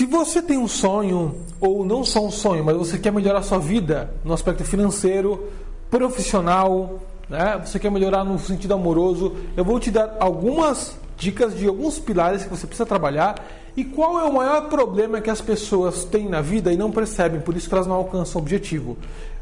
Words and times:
Se 0.00 0.06
você 0.06 0.40
tem 0.40 0.56
um 0.56 0.66
sonho, 0.66 1.34
ou 1.60 1.84
não 1.84 2.06
só 2.06 2.24
um 2.24 2.30
sonho, 2.30 2.64
mas 2.64 2.74
você 2.74 2.96
quer 2.96 3.12
melhorar 3.12 3.40
a 3.40 3.42
sua 3.42 3.58
vida 3.58 4.10
no 4.24 4.32
aspecto 4.32 4.64
financeiro, 4.64 5.50
profissional, 5.90 7.00
né? 7.28 7.60
você 7.62 7.78
quer 7.78 7.90
melhorar 7.90 8.24
no 8.24 8.38
sentido 8.38 8.72
amoroso, 8.72 9.36
eu 9.54 9.62
vou 9.62 9.78
te 9.78 9.90
dar 9.90 10.16
algumas 10.18 10.96
dicas 11.18 11.54
de 11.54 11.66
alguns 11.66 11.98
pilares 11.98 12.44
que 12.44 12.48
você 12.48 12.66
precisa 12.66 12.86
trabalhar 12.86 13.46
e 13.76 13.84
qual 13.84 14.18
é 14.18 14.24
o 14.24 14.32
maior 14.32 14.70
problema 14.70 15.20
que 15.20 15.28
as 15.28 15.42
pessoas 15.42 16.02
têm 16.02 16.30
na 16.30 16.40
vida 16.40 16.72
e 16.72 16.78
não 16.78 16.90
percebem, 16.90 17.38
por 17.38 17.54
isso 17.54 17.68
que 17.68 17.74
elas 17.74 17.86
não 17.86 17.96
alcançam 17.96 18.40
o 18.40 18.42
objetivo. 18.42 18.96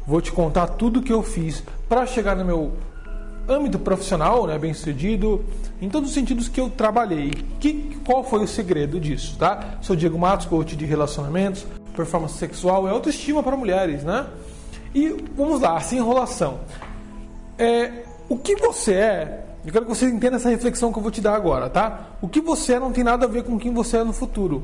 Vou 0.05 0.19
te 0.19 0.33
contar 0.33 0.67
tudo 0.67 0.99
o 0.99 1.01
que 1.01 1.13
eu 1.13 1.23
fiz 1.23 1.63
para 1.87 2.05
chegar 2.05 2.35
no 2.35 2.43
meu 2.43 2.73
âmbito 3.49 3.79
profissional, 3.79 4.45
né, 4.45 4.57
bem 4.57 4.73
sucedido, 4.73 5.43
em 5.81 5.89
todos 5.89 6.09
os 6.09 6.15
sentidos 6.15 6.47
que 6.47 6.61
eu 6.61 6.69
trabalhei. 6.69 7.31
Que, 7.59 7.99
qual 8.05 8.23
foi 8.23 8.43
o 8.43 8.47
segredo 8.47 8.99
disso, 8.99 9.35
tá? 9.37 9.77
Sou 9.81 9.95
Diego 9.95 10.17
Matos, 10.17 10.45
coach 10.45 10.75
de 10.75 10.85
relacionamentos, 10.85 11.65
performance 11.95 12.37
sexual 12.37 12.87
e 12.87 12.89
autoestima 12.89 13.41
para 13.41 13.57
mulheres, 13.57 14.03
né? 14.03 14.27
E 14.93 15.09
vamos 15.35 15.61
lá, 15.61 15.79
sem 15.79 15.99
enrolação. 15.99 16.59
É, 17.57 18.03
o 18.27 18.37
que 18.37 18.55
você 18.55 18.93
é, 18.93 19.45
eu 19.65 19.71
quero 19.71 19.85
que 19.85 19.93
você 19.93 20.05
entenda 20.05 20.37
essa 20.37 20.49
reflexão 20.49 20.91
que 20.91 20.97
eu 20.97 21.03
vou 21.03 21.11
te 21.11 21.19
dar 21.19 21.35
agora, 21.35 21.69
tá? 21.69 22.11
O 22.21 22.27
que 22.29 22.39
você 22.39 22.73
é 22.73 22.79
não 22.79 22.91
tem 22.91 23.03
nada 23.03 23.25
a 23.25 23.29
ver 23.29 23.43
com 23.43 23.59
quem 23.59 23.73
você 23.73 23.97
é 23.97 24.03
no 24.03 24.13
futuro. 24.13 24.63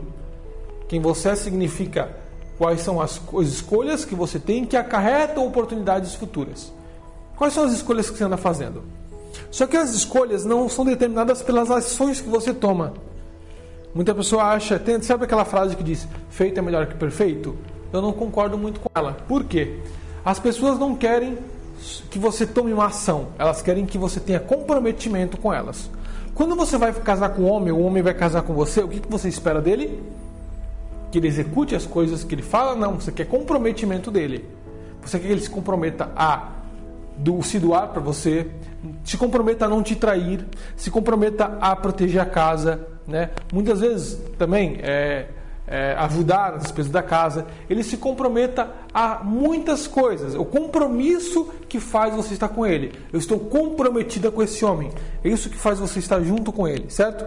Quem 0.88 1.02
você 1.02 1.29
é 1.29 1.35
significa 1.35 2.15
quais 2.57 2.81
são 2.81 3.02
as, 3.02 3.21
as 3.38 3.48
escolhas 3.48 4.05
que 4.05 4.15
você 4.15 4.40
tem 4.40 4.65
que 4.65 4.77
acarretam 4.77 5.45
oportunidades 5.45 6.15
futuras. 6.15 6.71
Quais 7.35 7.53
são 7.53 7.63
as 7.63 7.73
escolhas 7.73 8.09
que 8.09 8.17
você 8.17 8.23
anda 8.23 8.38
fazendo? 8.38 8.84
Só 9.52 9.67
que 9.67 9.77
as 9.77 9.93
escolhas 9.93 10.45
não 10.45 10.67
são 10.70 10.85
determinadas 10.85 11.41
pelas 11.41 11.70
ações 11.70 12.21
que 12.21 12.30
você 12.30 12.53
toma. 12.53 12.93
Muita 13.93 14.13
pessoa 14.13 14.43
acha, 14.43 14.77
tem, 14.77 15.02
sabe 15.02 15.23
aquela 15.23 15.45
frase 15.45 15.76
que 15.76 15.84
diz 15.84 16.07
feito 16.29 16.59
é 16.59 16.62
melhor 16.62 16.85
que 16.88 16.95
perfeito? 16.95 17.55
Eu 17.93 18.02
não 18.02 18.12
concordo 18.12 18.57
muito 18.57 18.79
com 18.79 18.90
ela. 18.93 19.13
Por 19.27 19.45
quê? 19.45 19.79
As 20.23 20.40
pessoas 20.40 20.77
não 20.77 20.95
querem 20.95 21.37
que 22.10 22.20
você 22.20 22.45
tome 22.45 22.73
uma 22.73 22.87
ação, 22.87 23.27
elas 23.38 23.62
querem 23.62 23.85
que 23.85 23.98
você 23.98 24.20
tenha 24.20 24.40
comprometimento 24.40 25.38
com 25.38 25.54
elas. 25.54 25.90
Quando 26.34 26.55
você 26.55 26.77
vai 26.77 26.91
casar 26.91 27.29
com 27.29 27.43
um 27.43 27.49
homem, 27.49 27.71
o 27.71 27.79
homem 27.79 28.04
vai 28.04 28.13
casar 28.13 28.41
com 28.41 28.54
você, 28.54 28.82
o 28.82 28.88
que 28.90 29.01
você 29.07 29.29
espera 29.29 29.62
dele? 29.62 30.04
Que 31.12 31.20
ele 31.20 31.27
execute 31.27 31.76
as 31.76 31.85
coisas 31.85 32.23
que 32.23 32.35
ele 32.35 32.41
fala? 32.41 32.76
Não, 32.76 32.99
você 32.99 33.12
quer 33.12 33.26
comprometimento 33.26 34.12
dele. 34.12 34.43
Você 35.01 35.17
quer 35.17 35.27
que 35.27 35.32
ele 35.32 35.41
se 35.41 35.49
comprometa 35.49 36.12
a 36.15 36.49
do, 37.18 37.41
se 37.41 37.60
doar 37.60 37.90
para 37.90 38.02
você, 38.02 38.48
se 39.04 39.18
comprometa 39.18 39.66
a 39.66 39.68
não 39.68 39.82
te 39.82 39.96
trair, 39.96 40.46
se 40.76 40.91
comprometa 40.91 41.57
a 41.60 41.76
proteger 41.76 42.22
a 42.22 42.26
casa, 42.26 42.88
né? 43.07 43.32
Muitas 43.52 43.80
vezes 43.80 44.20
também 44.38 44.80
é, 44.82 45.27
é, 45.68 45.94
ajudar 45.99 46.54
nas 46.54 46.63
despesas 46.63 46.91
da 46.91 47.02
casa, 47.02 47.48
ele 47.70 47.84
se 47.84 47.98
comprometa 47.98 48.70
a 48.94 49.24
muitas 49.24 49.88
coisas. 49.88 50.35
O 50.35 50.46
compromisso 50.46 51.49
que 51.68 51.80
faz 51.80 52.16
você 52.16 52.34
estar 52.34 52.49
com 52.49 52.66
ele. 52.66 52.94
Eu 53.12 53.20
estou 53.20 53.40
comprometida 53.40 54.32
com 54.32 54.44
esse 54.44 54.63
homem. 54.63 54.91
É 55.24 55.29
isso 55.29 55.50
que 55.50 55.57
faz 55.57 55.79
você 55.79 56.00
estar 56.00 56.22
junto 56.22 56.52
com 56.52 56.68
ele, 56.68 56.90
certo? 56.90 57.26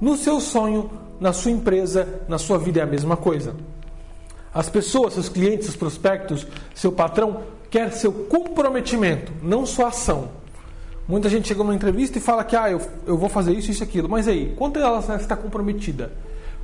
No 0.00 0.16
seu 0.16 0.40
sonho, 0.40 0.90
na 1.20 1.32
sua 1.32 1.50
empresa, 1.50 2.22
na 2.28 2.38
sua 2.38 2.58
vida 2.58 2.80
é 2.80 2.82
a 2.82 2.86
mesma 2.86 3.16
coisa. 3.16 3.54
As 4.52 4.68
pessoas, 4.68 5.14
seus 5.14 5.28
clientes, 5.28 5.66
seus 5.66 5.76
prospectos, 5.76 6.46
seu 6.74 6.92
patrão 6.92 7.42
quer 7.74 7.90
seu 7.90 8.12
comprometimento, 8.12 9.32
não 9.42 9.66
sua 9.66 9.88
ação. 9.88 10.28
Muita 11.08 11.28
gente 11.28 11.48
chega 11.48 11.58
numa 11.58 11.74
entrevista 11.74 12.18
e 12.18 12.20
fala 12.20 12.44
que 12.44 12.54
ah, 12.54 12.70
eu, 12.70 12.80
eu 13.04 13.18
vou 13.18 13.28
fazer 13.28 13.50
isso, 13.50 13.68
isso 13.68 13.82
aquilo. 13.82 14.08
Mas 14.08 14.28
aí, 14.28 14.54
quanto 14.56 14.78
ela 14.78 15.00
está 15.16 15.34
comprometida? 15.34 16.12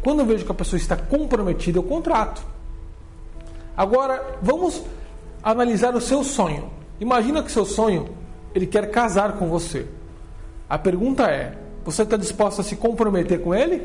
Quando 0.02 0.20
eu 0.20 0.24
vejo 0.24 0.44
que 0.44 0.52
a 0.52 0.54
pessoa 0.54 0.78
está 0.78 0.96
comprometida, 0.96 1.80
eu 1.80 1.82
contrato. 1.82 2.40
Agora, 3.76 4.38
vamos 4.40 4.84
analisar 5.42 5.96
o 5.96 6.00
seu 6.00 6.22
sonho. 6.22 6.70
Imagina 7.00 7.42
que 7.42 7.50
seu 7.50 7.64
sonho, 7.64 8.10
ele 8.54 8.68
quer 8.68 8.88
casar 8.92 9.32
com 9.32 9.48
você. 9.48 9.88
A 10.68 10.78
pergunta 10.78 11.24
é: 11.24 11.58
você 11.84 12.04
está 12.04 12.16
disposto 12.16 12.60
a 12.60 12.62
se 12.62 12.76
comprometer 12.76 13.40
com 13.40 13.52
ele? 13.52 13.82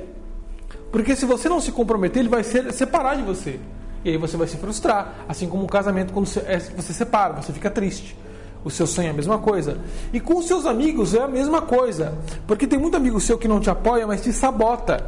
Porque 0.91 1.15
se 1.15 1.25
você 1.25 1.49
não 1.49 1.59
se 1.59 1.71
comprometer, 1.71 2.19
ele 2.19 2.29
vai 2.29 2.43
se 2.43 2.71
separar 2.71 3.15
de 3.15 3.23
você. 3.23 3.59
E 4.05 4.11
aí 4.11 4.17
você 4.17 4.37
vai 4.37 4.47
se 4.47 4.55
frustrar. 4.57 5.25
Assim 5.27 5.49
como 5.49 5.63
o 5.63 5.67
casamento, 5.67 6.13
quando 6.13 6.27
você, 6.27 6.39
é, 6.41 6.59
você 6.59 6.93
separa, 6.93 7.41
você 7.41 7.51
fica 7.51 7.71
triste. 7.71 8.15
O 8.63 8.69
seu 8.69 8.85
sonho 8.85 9.07
é 9.07 9.09
a 9.09 9.13
mesma 9.13 9.39
coisa. 9.39 9.79
E 10.13 10.19
com 10.19 10.37
os 10.37 10.45
seus 10.45 10.67
amigos 10.67 11.15
é 11.15 11.21
a 11.21 11.27
mesma 11.27 11.63
coisa. 11.63 12.13
Porque 12.45 12.67
tem 12.67 12.77
muito 12.77 12.95
amigo 12.95 13.19
seu 13.19 13.35
que 13.35 13.47
não 13.47 13.59
te 13.59 13.69
apoia, 13.69 14.05
mas 14.05 14.21
te 14.21 14.31
sabota. 14.31 15.03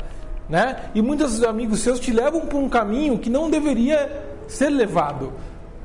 Né? 0.50 0.90
E 0.96 1.02
muitos 1.02 1.44
amigos 1.44 1.82
seus 1.82 2.00
te 2.00 2.12
levam 2.12 2.42
por 2.42 2.58
um 2.58 2.68
caminho 2.68 3.20
que 3.20 3.30
não 3.30 3.52
deveria 3.52 4.26
ser 4.48 4.70
levado. 4.70 5.32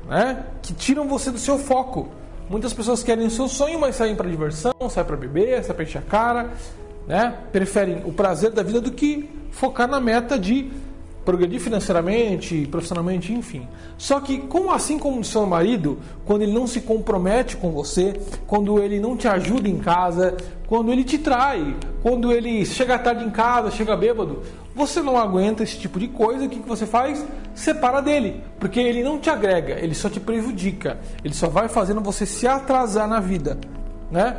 Né? 0.09 0.43
Que 0.63 0.73
tiram 0.73 1.07
você 1.07 1.29
do 1.29 1.37
seu 1.37 1.59
foco. 1.59 2.09
Muitas 2.49 2.73
pessoas 2.73 3.03
querem 3.03 3.27
o 3.27 3.31
seu 3.31 3.47
sonho, 3.47 3.79
mas 3.79 3.95
saem 3.95 4.15
para 4.15 4.27
diversão, 4.27 4.73
saem 4.89 5.05
para 5.05 5.17
beber, 5.17 5.63
saem 5.63 5.75
para 5.75 5.83
encher 5.83 5.99
a 5.99 6.01
cara. 6.01 6.49
Né? 7.07 7.35
Preferem 7.51 8.01
o 8.05 8.11
prazer 8.11 8.51
da 8.51 8.63
vida 8.63 8.81
do 8.81 8.91
que 8.91 9.29
focar 9.51 9.87
na 9.87 9.99
meta 9.99 10.37
de 10.37 10.71
progredir 11.25 11.59
financeiramente, 11.59 12.67
profissionalmente, 12.69 13.33
enfim. 13.33 13.67
Só 13.97 14.19
que, 14.19 14.39
como 14.39 14.71
assim 14.71 14.99
como 14.99 15.19
o 15.19 15.23
seu 15.23 15.45
marido, 15.45 15.99
quando 16.25 16.41
ele 16.41 16.53
não 16.53 16.67
se 16.67 16.81
compromete 16.81 17.57
com 17.57 17.71
você, 17.71 18.19
quando 18.45 18.81
ele 18.81 18.99
não 18.99 19.15
te 19.15 19.27
ajuda 19.27 19.69
em 19.69 19.77
casa, 19.77 20.35
quando 20.67 20.91
ele 20.91 21.03
te 21.03 21.17
trai, 21.17 21.75
quando 22.01 22.31
ele 22.31 22.65
chega 22.65 22.99
tarde 22.99 23.23
em 23.23 23.29
casa, 23.29 23.71
chega 23.71 23.95
bêbado, 23.95 24.41
você 24.75 25.01
não 25.01 25.17
aguenta 25.17 25.63
esse 25.63 25.77
tipo 25.77 25.99
de 25.99 26.07
coisa, 26.07 26.45
o 26.45 26.49
que, 26.49 26.59
você 26.67 26.85
faz? 26.85 27.23
Separa 27.53 28.01
dele, 28.01 28.41
porque 28.59 28.79
ele 28.79 29.03
não 29.03 29.19
te 29.19 29.29
agrega, 29.29 29.79
ele 29.79 29.93
só 29.93 30.09
te 30.09 30.19
prejudica, 30.19 30.99
ele 31.23 31.33
só 31.33 31.47
vai 31.47 31.67
fazendo 31.67 32.01
você 32.01 32.25
se 32.25 32.47
atrasar 32.47 33.07
na 33.07 33.19
vida, 33.19 33.57
né? 34.11 34.35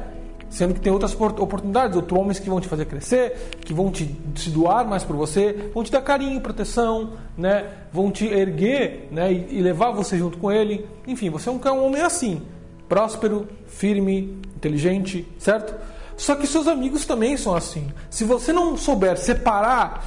Sendo 0.54 0.72
que 0.72 0.80
tem 0.80 0.92
outras 0.92 1.20
oportunidades, 1.20 1.96
outros 1.96 2.16
homens 2.18 2.38
que 2.38 2.48
vão 2.48 2.60
te 2.60 2.68
fazer 2.68 2.84
crescer, 2.84 3.50
que 3.60 3.74
vão 3.74 3.90
te 3.90 4.06
doar 4.50 4.86
mais 4.86 5.02
por 5.02 5.16
você, 5.16 5.70
vão 5.74 5.82
te 5.82 5.90
dar 5.90 6.00
carinho, 6.00 6.40
proteção, 6.40 7.14
né? 7.36 7.68
vão 7.92 8.08
te 8.08 8.24
erguer 8.24 9.08
né? 9.10 9.32
e, 9.32 9.58
e 9.58 9.60
levar 9.60 9.90
você 9.90 10.16
junto 10.16 10.38
com 10.38 10.52
ele. 10.52 10.86
Enfim, 11.08 11.28
você 11.28 11.48
é 11.48 11.52
um, 11.52 11.60
um 11.60 11.86
homem 11.86 12.02
assim, 12.02 12.40
próspero, 12.88 13.48
firme, 13.66 14.38
inteligente, 14.54 15.26
certo? 15.40 15.74
Só 16.16 16.36
que 16.36 16.46
seus 16.46 16.68
amigos 16.68 17.04
também 17.04 17.36
são 17.36 17.56
assim. 17.56 17.88
Se 18.08 18.22
você 18.22 18.52
não 18.52 18.76
souber 18.76 19.18
separar, 19.18 20.04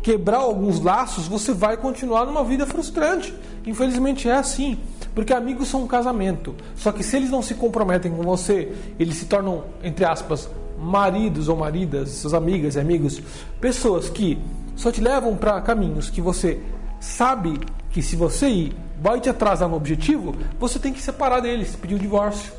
quebrar 0.00 0.38
alguns 0.38 0.80
laços, 0.80 1.26
você 1.26 1.52
vai 1.52 1.76
continuar 1.76 2.24
numa 2.24 2.44
vida 2.44 2.64
frustrante. 2.64 3.34
Infelizmente 3.66 4.28
é 4.28 4.34
assim. 4.34 4.78
Porque 5.18 5.34
amigos 5.34 5.66
são 5.66 5.82
um 5.82 5.86
casamento. 5.88 6.54
Só 6.76 6.92
que 6.92 7.02
se 7.02 7.16
eles 7.16 7.28
não 7.28 7.42
se 7.42 7.54
comprometem 7.54 8.08
com 8.08 8.22
você, 8.22 8.72
eles 9.00 9.16
se 9.16 9.24
tornam, 9.24 9.64
entre 9.82 10.04
aspas, 10.04 10.48
maridos 10.78 11.48
ou 11.48 11.56
maridas, 11.56 12.10
suas 12.10 12.34
amigas 12.34 12.76
e 12.76 12.78
amigos, 12.78 13.20
pessoas 13.60 14.08
que 14.08 14.38
só 14.76 14.92
te 14.92 15.00
levam 15.00 15.34
para 15.34 15.60
caminhos 15.60 16.08
que 16.08 16.20
você 16.20 16.60
sabe 17.00 17.58
que 17.90 18.00
se 18.00 18.14
você 18.14 18.48
ir 18.48 18.76
vai 19.02 19.20
te 19.20 19.28
atrasar 19.28 19.68
no 19.68 19.74
objetivo, 19.74 20.36
você 20.56 20.78
tem 20.78 20.92
que 20.92 21.02
separar 21.02 21.40
deles, 21.40 21.74
pedir 21.74 21.96
o 21.96 21.98
divórcio. 21.98 22.52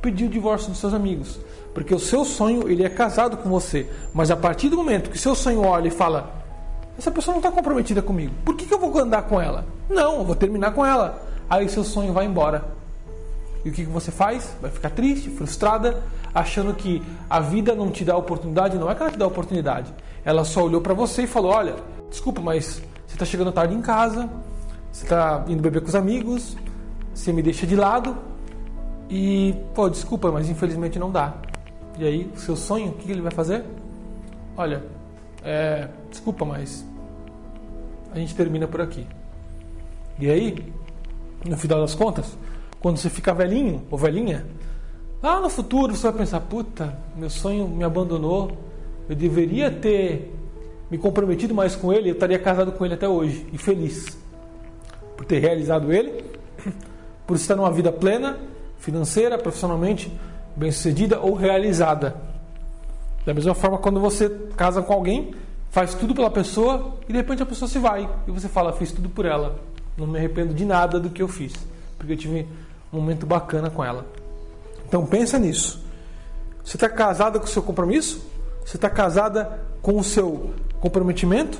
Pedir 0.00 0.26
o 0.26 0.30
divórcio 0.30 0.70
dos 0.70 0.78
seus 0.78 0.94
amigos. 0.94 1.40
Porque 1.74 1.92
o 1.92 1.98
seu 1.98 2.24
sonho, 2.24 2.68
ele 2.70 2.84
é 2.84 2.88
casado 2.88 3.38
com 3.38 3.50
você. 3.50 3.90
Mas 4.12 4.30
a 4.30 4.36
partir 4.36 4.68
do 4.68 4.76
momento 4.76 5.10
que 5.10 5.18
seu 5.18 5.34
sonho 5.34 5.62
olha 5.62 5.88
e 5.88 5.90
fala: 5.90 6.32
Essa 6.96 7.10
pessoa 7.10 7.32
não 7.32 7.40
está 7.40 7.50
comprometida 7.50 8.00
comigo, 8.00 8.32
por 8.44 8.54
que, 8.54 8.66
que 8.66 8.72
eu 8.72 8.78
vou 8.78 8.96
andar 9.00 9.22
com 9.22 9.40
ela? 9.40 9.66
Não, 9.90 10.18
eu 10.18 10.24
vou 10.24 10.36
terminar 10.36 10.70
com 10.70 10.86
ela 10.86 11.33
aí 11.48 11.68
seu 11.68 11.84
sonho 11.84 12.12
vai 12.12 12.26
embora. 12.26 12.64
E 13.64 13.70
o 13.70 13.72
que, 13.72 13.84
que 13.84 13.90
você 13.90 14.10
faz? 14.10 14.54
Vai 14.60 14.70
ficar 14.70 14.90
triste, 14.90 15.30
frustrada, 15.30 16.02
achando 16.34 16.74
que 16.74 17.02
a 17.30 17.40
vida 17.40 17.74
não 17.74 17.90
te 17.90 18.04
dá 18.04 18.16
oportunidade. 18.16 18.76
Não 18.76 18.90
é 18.90 18.94
que 18.94 19.02
ela 19.02 19.10
te 19.10 19.18
dá 19.18 19.26
oportunidade. 19.26 19.92
Ela 20.24 20.44
só 20.44 20.64
olhou 20.64 20.80
para 20.80 20.92
você 20.92 21.22
e 21.22 21.26
falou: 21.26 21.52
Olha, 21.52 21.76
desculpa, 22.10 22.42
mas 22.42 22.82
você 23.06 23.14
está 23.14 23.24
chegando 23.24 23.52
tarde 23.52 23.74
em 23.74 23.80
casa, 23.80 24.28
você 24.92 25.04
está 25.04 25.44
indo 25.48 25.62
beber 25.62 25.80
com 25.80 25.88
os 25.88 25.94
amigos, 25.94 26.56
você 27.14 27.32
me 27.32 27.42
deixa 27.42 27.66
de 27.66 27.74
lado. 27.74 28.16
E, 29.08 29.54
pô, 29.74 29.88
desculpa, 29.88 30.30
mas 30.30 30.48
infelizmente 30.48 30.98
não 30.98 31.10
dá. 31.10 31.34
E 31.98 32.04
aí, 32.04 32.30
o 32.34 32.38
seu 32.38 32.56
sonho, 32.56 32.88
o 32.88 32.94
que 32.94 33.10
ele 33.10 33.20
vai 33.20 33.30
fazer? 33.30 33.64
Olha, 34.56 34.82
é, 35.42 35.88
desculpa, 36.10 36.44
mas 36.44 36.84
a 38.12 38.18
gente 38.18 38.34
termina 38.34 38.66
por 38.66 38.80
aqui. 38.80 39.06
E 40.18 40.30
aí, 40.30 40.72
no 41.44 41.56
final 41.56 41.80
das 41.80 41.94
contas, 41.94 42.36
quando 42.80 42.96
você 42.96 43.08
ficar 43.08 43.32
velhinho 43.32 43.82
ou 43.90 43.98
velhinha, 43.98 44.46
lá 45.22 45.40
no 45.40 45.48
futuro 45.48 45.94
você 45.94 46.02
vai 46.02 46.18
pensar: 46.18 46.40
puta, 46.40 46.96
meu 47.16 47.30
sonho 47.30 47.68
me 47.68 47.84
abandonou, 47.84 48.52
eu 49.08 49.16
deveria 49.16 49.70
ter 49.70 50.34
me 50.90 50.98
comprometido 50.98 51.54
mais 51.54 51.74
com 51.74 51.92
ele, 51.92 52.10
eu 52.10 52.14
estaria 52.14 52.38
casado 52.38 52.72
com 52.72 52.84
ele 52.84 52.94
até 52.94 53.08
hoje 53.08 53.46
e 53.52 53.58
feliz 53.58 54.16
por 55.16 55.24
ter 55.24 55.38
realizado 55.38 55.92
ele, 55.92 56.24
por 57.26 57.36
estar 57.36 57.56
numa 57.56 57.70
vida 57.70 57.90
plena, 57.90 58.38
financeira, 58.78 59.38
profissionalmente 59.38 60.12
bem-sucedida 60.56 61.20
ou 61.20 61.34
realizada. 61.34 62.14
Da 63.24 63.32
mesma 63.32 63.54
forma, 63.54 63.78
quando 63.78 64.00
você 64.00 64.28
casa 64.56 64.82
com 64.82 64.92
alguém, 64.92 65.34
faz 65.70 65.94
tudo 65.94 66.14
pela 66.14 66.30
pessoa 66.30 66.98
e 67.08 67.12
de 67.12 67.18
repente 67.18 67.42
a 67.42 67.46
pessoa 67.46 67.68
se 67.68 67.78
vai 67.78 68.08
e 68.28 68.30
você 68.30 68.48
fala, 68.48 68.72
fiz 68.72 68.92
tudo 68.92 69.08
por 69.08 69.24
ela, 69.24 69.58
não 69.96 70.06
me 70.06 70.18
arrependo 70.18 70.54
de 70.54 70.64
nada 70.64 70.98
do 70.98 71.10
que 71.10 71.22
eu 71.22 71.28
fiz, 71.28 71.52
porque 71.96 72.12
eu 72.12 72.16
tive 72.16 72.46
um 72.92 73.00
momento 73.00 73.26
bacana 73.26 73.70
com 73.70 73.84
ela. 73.84 74.06
Então 74.86 75.04
pensa 75.04 75.38
nisso. 75.38 75.82
Você 76.64 76.76
está 76.76 76.88
casada 76.88 77.38
com 77.38 77.44
o 77.44 77.48
seu 77.48 77.62
compromisso? 77.62 78.24
Você 78.64 78.76
está 78.76 78.88
casada 78.88 79.60
com 79.82 79.98
o 79.98 80.04
seu 80.04 80.50
comprometimento? 80.80 81.58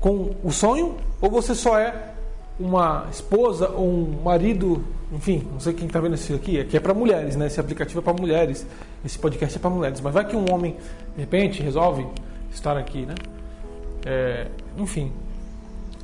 Com 0.00 0.34
o 0.42 0.50
sonho? 0.50 0.96
Ou 1.20 1.30
você 1.30 1.54
só 1.54 1.78
é 1.78 2.14
uma 2.58 3.06
esposa 3.10 3.68
ou 3.70 3.88
um 3.88 4.22
marido, 4.22 4.84
enfim, 5.12 5.46
não 5.52 5.60
sei 5.60 5.72
quem 5.72 5.86
está 5.86 6.00
vendo 6.00 6.14
isso 6.14 6.34
aqui, 6.34 6.60
aqui 6.60 6.76
é 6.76 6.80
para 6.80 6.94
mulheres, 6.94 7.36
né? 7.36 7.46
Esse 7.46 7.58
aplicativo 7.58 8.00
é 8.00 8.02
para 8.02 8.12
mulheres, 8.12 8.66
esse 9.04 9.18
podcast 9.18 9.56
é 9.56 9.60
para 9.60 9.70
mulheres. 9.70 10.00
Mas 10.00 10.14
vai 10.14 10.26
que 10.26 10.36
um 10.36 10.52
homem, 10.52 10.76
de 11.14 11.20
repente, 11.20 11.62
resolve 11.62 12.06
estar 12.52 12.76
aqui, 12.76 13.04
né? 13.04 13.14
É, 14.06 14.46
enfim, 14.76 15.12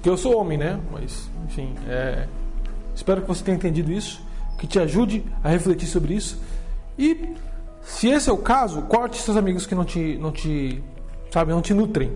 que 0.03 0.09
eu 0.09 0.17
sou 0.17 0.37
homem, 0.37 0.59
né? 0.59 0.81
Mas, 0.91 1.31
enfim, 1.47 1.75
é, 1.89 2.27
espero 2.95 3.23
que 3.23 3.29
você 3.29 3.45
tenha 3.45 3.57
entendido 3.57 3.93
isso, 3.93 4.23
que 4.59 4.67
te 4.67 4.79
ajude 4.79 5.25
a 5.43 5.49
refletir 5.49 5.87
sobre 5.87 6.15
isso. 6.15 6.41
E 6.99 7.35
se 7.83 8.09
esse 8.09 8.29
é 8.29 8.33
o 8.33 8.39
caso, 8.39 8.83
corte 8.83 9.21
seus 9.21 9.37
amigos 9.37 9.67
que 9.67 9.75
não 9.75 9.85
te, 9.85 10.17
não 10.19 10.31
te, 10.31 10.83
sabe, 11.31 11.53
não 11.53 11.63
te 11.63 11.75
nutrem. 11.75 12.13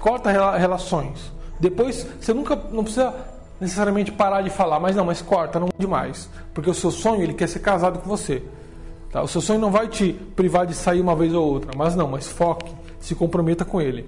Corta 0.00 0.30
relações. 0.56 1.32
Depois, 1.58 2.06
você 2.20 2.32
nunca, 2.32 2.56
não 2.70 2.84
precisa 2.84 3.14
necessariamente 3.60 4.12
parar 4.12 4.42
de 4.42 4.50
falar, 4.50 4.78
mas 4.78 4.94
não, 4.94 5.04
mas 5.04 5.20
corta, 5.20 5.58
não 5.58 5.68
demais, 5.76 6.30
porque 6.54 6.70
o 6.70 6.74
seu 6.74 6.90
sonho 6.90 7.22
ele 7.22 7.34
quer 7.34 7.48
ser 7.48 7.58
casado 7.58 7.98
com 7.98 8.08
você. 8.08 8.42
Tá? 9.10 9.22
O 9.22 9.28
seu 9.28 9.40
sonho 9.40 9.58
não 9.58 9.70
vai 9.70 9.88
te 9.88 10.12
privar 10.12 10.66
de 10.66 10.74
sair 10.74 11.00
uma 11.00 11.16
vez 11.16 11.34
ou 11.34 11.44
outra, 11.44 11.72
mas 11.76 11.96
não, 11.96 12.06
mas 12.06 12.28
foque, 12.28 12.72
se 13.00 13.14
comprometa 13.14 13.64
com 13.64 13.80
ele. 13.80 14.06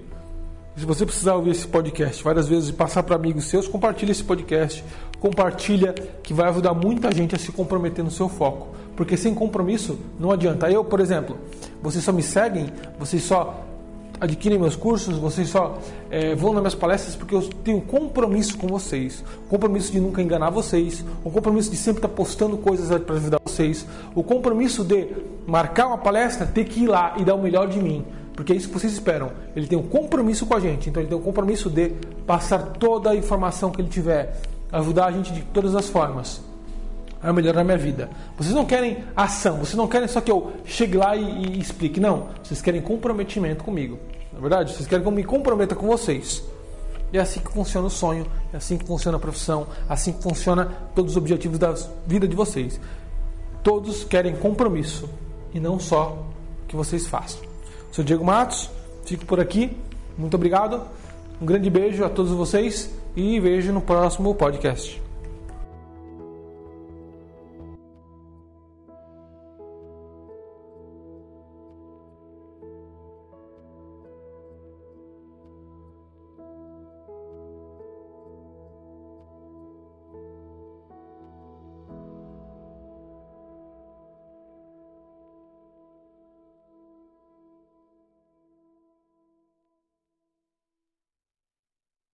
Se 0.77 0.85
você 0.85 1.05
precisar 1.05 1.35
ouvir 1.35 1.51
esse 1.51 1.67
podcast 1.67 2.23
várias 2.23 2.47
vezes 2.47 2.69
e 2.69 2.73
passar 2.73 3.03
para 3.03 3.17
amigos 3.17 3.45
seus, 3.45 3.67
compartilhe 3.67 4.13
esse 4.13 4.23
podcast, 4.23 4.83
compartilha 5.19 5.93
que 6.23 6.33
vai 6.33 6.47
ajudar 6.47 6.73
muita 6.73 7.13
gente 7.13 7.35
a 7.35 7.37
se 7.37 7.51
comprometer 7.51 8.03
no 8.03 8.09
seu 8.09 8.29
foco, 8.29 8.69
porque 8.95 9.17
sem 9.17 9.35
compromisso 9.35 9.99
não 10.17 10.31
adianta. 10.31 10.71
Eu, 10.71 10.85
por 10.85 11.01
exemplo, 11.01 11.37
vocês 11.83 12.03
só 12.03 12.13
me 12.13 12.23
seguem, 12.23 12.71
vocês 12.97 13.21
só 13.21 13.65
adquirem 14.19 14.57
meus 14.57 14.75
cursos, 14.75 15.17
vocês 15.17 15.49
só 15.49 15.77
é, 16.09 16.35
vão 16.35 16.53
nas 16.53 16.61
minhas 16.61 16.75
palestras? 16.75 17.17
Porque 17.17 17.35
eu 17.35 17.41
tenho 17.41 17.81
compromisso 17.81 18.57
com 18.57 18.67
vocês. 18.67 19.25
Compromisso 19.49 19.91
de 19.91 19.99
nunca 19.99 20.21
enganar 20.21 20.51
vocês, 20.51 21.03
o 21.23 21.29
compromisso 21.29 21.69
de 21.69 21.75
sempre 21.75 21.97
estar 21.97 22.15
postando 22.15 22.55
coisas 22.57 22.87
para 23.01 23.15
ajudar 23.15 23.41
vocês, 23.43 23.85
o 24.15 24.23
compromisso 24.23 24.85
de 24.85 25.09
marcar 25.45 25.87
uma 25.87 25.97
palestra, 25.97 26.47
ter 26.47 26.63
que 26.63 26.83
ir 26.83 26.87
lá 26.87 27.15
e 27.17 27.25
dar 27.25 27.35
o 27.35 27.41
melhor 27.41 27.67
de 27.67 27.79
mim. 27.79 28.05
Porque 28.41 28.53
é 28.53 28.55
isso 28.55 28.69
que 28.69 28.73
vocês 28.73 28.91
esperam. 28.91 29.31
Ele 29.55 29.67
tem 29.67 29.77
um 29.77 29.83
compromisso 29.83 30.47
com 30.47 30.55
a 30.55 30.59
gente, 30.59 30.89
então 30.89 30.99
ele 30.99 31.07
tem 31.07 31.15
um 31.15 31.21
compromisso 31.21 31.69
de 31.69 31.89
passar 32.25 32.57
toda 32.79 33.11
a 33.11 33.15
informação 33.15 33.69
que 33.69 33.79
ele 33.79 33.87
tiver, 33.87 34.35
ajudar 34.71 35.05
a 35.05 35.11
gente 35.11 35.31
de 35.31 35.43
todas 35.43 35.75
as 35.75 35.87
formas 35.87 36.41
a 37.21 37.31
melhorar 37.31 37.61
a 37.61 37.63
minha 37.63 37.77
vida. 37.77 38.09
Vocês 38.35 38.55
não 38.55 38.65
querem 38.65 39.03
ação, 39.15 39.57
vocês 39.57 39.75
não 39.75 39.87
querem 39.87 40.07
só 40.07 40.19
que 40.19 40.31
eu 40.31 40.53
chegue 40.65 40.97
lá 40.97 41.15
e, 41.15 41.21
e 41.21 41.59
explique. 41.59 41.99
Não, 41.99 42.29
vocês 42.43 42.63
querem 42.63 42.81
comprometimento 42.81 43.63
comigo. 43.63 43.99
Na 44.33 44.39
é 44.39 44.41
verdade, 44.41 44.73
vocês 44.73 44.87
querem 44.87 45.03
que 45.03 45.07
eu 45.07 45.13
me 45.13 45.23
comprometa 45.23 45.75
com 45.75 45.85
vocês. 45.85 46.43
E 47.13 47.19
é 47.19 47.21
assim 47.21 47.41
que 47.41 47.51
funciona 47.51 47.85
o 47.85 47.91
sonho, 47.91 48.25
é 48.51 48.57
assim 48.57 48.75
que 48.75 48.85
funciona 48.85 49.17
a 49.17 49.21
profissão, 49.21 49.67
é 49.87 49.93
assim 49.93 50.13
que 50.13 50.23
funciona 50.23 50.65
todos 50.95 51.11
os 51.11 51.17
objetivos 51.17 51.59
da 51.59 51.75
vida 52.07 52.27
de 52.27 52.35
vocês. 52.35 52.81
Todos 53.61 54.03
querem 54.03 54.35
compromisso 54.35 55.07
e 55.53 55.59
não 55.59 55.77
só 55.77 56.25
que 56.67 56.75
vocês 56.75 57.05
façam. 57.05 57.50
Sou 57.91 58.05
Diego 58.05 58.23
Matos, 58.23 58.69
fico 59.05 59.25
por 59.25 59.39
aqui. 59.39 59.75
Muito 60.17 60.35
obrigado. 60.35 60.81
Um 61.41 61.45
grande 61.45 61.69
beijo 61.69 62.05
a 62.05 62.09
todos 62.09 62.31
vocês 62.31 62.89
e 63.15 63.39
vejo 63.39 63.73
no 63.73 63.81
próximo 63.81 64.33
podcast. 64.33 65.10